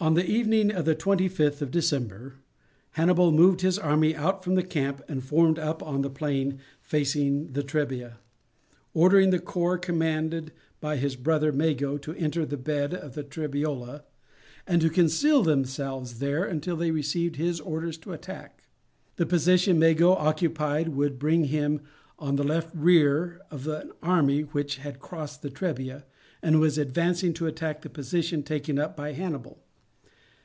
On 0.00 0.12
the 0.12 0.26
evening 0.30 0.70
of 0.70 0.84
the 0.84 0.94
twenty 0.94 1.28
fifth 1.28 1.62
of 1.62 1.70
December 1.70 2.34
Hannibal 2.90 3.32
moved 3.32 3.62
his 3.62 3.78
army 3.78 4.14
out 4.14 4.44
from 4.44 4.54
the 4.54 4.62
camp 4.62 5.00
and 5.08 5.24
formed 5.24 5.58
up 5.58 5.82
on 5.82 6.02
the 6.02 6.10
plain 6.10 6.58
facing 6.82 7.52
the 7.54 7.62
Trebia, 7.62 8.18
ordering 8.92 9.30
the 9.30 9.38
corps 9.38 9.78
commanded 9.78 10.52
by 10.78 10.98
his 10.98 11.16
brother 11.16 11.54
Mago 11.54 11.96
to 11.96 12.12
enter 12.16 12.44
the 12.44 12.58
bed 12.58 12.92
of 12.92 13.14
the 13.14 13.22
Trebiola, 13.24 14.02
and 14.66 14.82
to 14.82 14.90
conceal 14.90 15.42
themselves 15.42 16.18
there 16.18 16.44
until 16.44 16.76
they 16.76 16.90
received 16.90 17.36
his 17.36 17.58
orders 17.60 17.96
to 17.98 18.12
attack. 18.12 18.64
The 19.16 19.24
position 19.24 19.78
Mago 19.78 20.12
occupied 20.12 20.90
would 20.90 21.18
bring 21.18 21.44
him 21.44 21.80
on 22.18 22.36
the 22.36 22.44
left 22.44 22.74
rear 22.76 23.40
of 23.50 23.66
an 23.68 23.90
army 24.02 24.42
which 24.42 24.76
had 24.78 25.00
crossed 25.00 25.40
the 25.40 25.48
Trebia, 25.48 26.04
and 26.42 26.60
was 26.60 26.76
advancing 26.76 27.32
to 27.34 27.46
attack 27.46 27.80
the 27.80 27.88
position 27.88 28.42
taken 28.42 28.78
up 28.78 28.98
by 28.98 29.12
Hannibal. 29.12 29.60